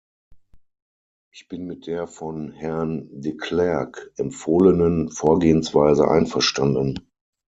[1.31, 7.11] Ich bin mit der von Herrn De Clercq empfohlenen Vorgehensweise einverstanden.